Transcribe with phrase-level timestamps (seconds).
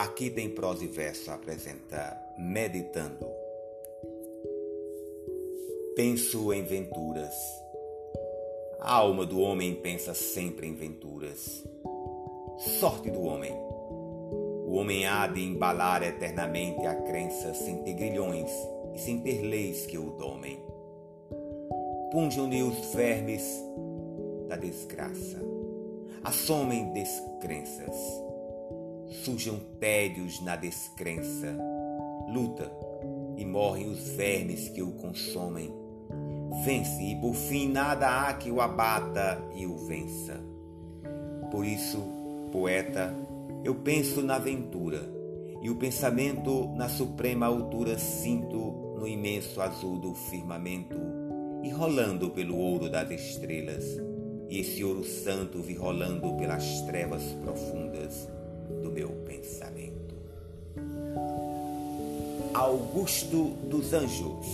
[0.00, 3.26] Aqui tem prosa e verso a apresentar, meditando.
[5.94, 7.34] Penso em venturas.
[8.80, 11.62] A alma do homem pensa sempre em venturas.
[12.80, 13.52] Sorte do homem.
[13.52, 18.50] O homem há de embalar eternamente a crença sem ter grilhões
[18.94, 20.58] e sem ter leis que o domem.
[22.10, 23.44] Punjam-lhe os vermes
[24.48, 25.38] da desgraça.
[26.24, 28.29] Assomem descrenças
[29.24, 31.54] Surjam tédios na descrença,
[32.32, 32.72] luta
[33.36, 35.70] e morrem os vermes que o consomem.
[36.64, 40.40] Vence e por fim nada há que o abata e o vença.
[41.50, 41.98] Por isso,
[42.50, 43.14] poeta,
[43.62, 45.02] eu penso na ventura
[45.60, 50.96] e o pensamento na suprema altura sinto no imenso azul do firmamento
[51.62, 53.84] e rolando pelo ouro das estrelas
[54.48, 58.39] e esse ouro santo vi rolando pelas trevas profundas
[59.00, 60.14] meu pensamento.
[62.52, 64.46] Augusto dos Anjos